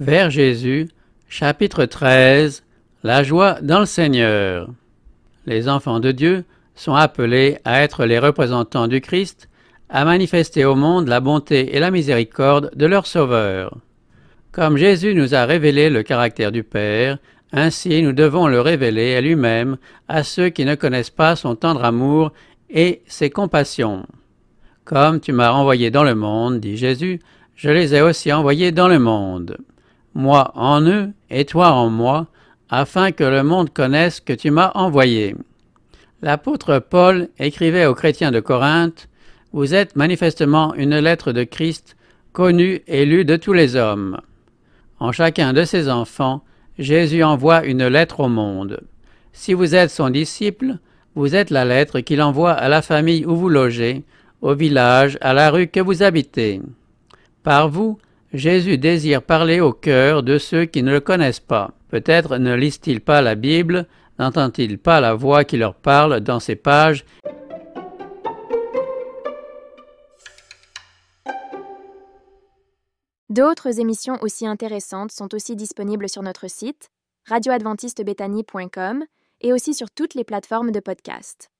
[0.00, 0.86] Vers Jésus,
[1.28, 2.62] chapitre 13
[3.02, 4.70] La joie dans le Seigneur.
[5.44, 6.44] Les enfants de Dieu
[6.76, 9.48] sont appelés à être les représentants du Christ,
[9.88, 13.76] à manifester au monde la bonté et la miséricorde de leur Sauveur.
[14.52, 17.18] Comme Jésus nous a révélé le caractère du Père,
[17.50, 21.84] ainsi nous devons le révéler à lui-même à ceux qui ne connaissent pas son tendre
[21.84, 22.32] amour
[22.70, 24.06] et ses compassions.
[24.84, 27.18] Comme tu m'as envoyé dans le monde, dit Jésus,
[27.56, 29.58] je les ai aussi envoyés dans le monde
[30.18, 32.26] moi en eux et toi en moi,
[32.68, 35.36] afin que le monde connaisse que tu m'as envoyé.
[36.22, 39.08] L'apôtre Paul écrivait aux chrétiens de Corinthe,
[39.52, 41.96] Vous êtes manifestement une lettre de Christ,
[42.32, 44.20] connue et lue de tous les hommes.
[44.98, 46.42] En chacun de ses enfants,
[46.78, 48.80] Jésus envoie une lettre au monde.
[49.32, 50.78] Si vous êtes son disciple,
[51.14, 54.04] vous êtes la lettre qu'il envoie à la famille où vous logez,
[54.42, 56.60] au village, à la rue que vous habitez.
[57.44, 57.98] Par vous,
[58.32, 61.72] Jésus désire parler au cœur de ceux qui ne le connaissent pas.
[61.88, 63.86] Peut-être ne lisent-ils pas la Bible,
[64.18, 67.06] n'entendent-ils pas la voix qui leur parle dans ces pages?
[73.30, 76.90] D'autres émissions aussi intéressantes sont aussi disponibles sur notre site
[77.26, 79.04] radioadventistebethany.com
[79.40, 81.50] et aussi sur toutes les plateformes de podcast.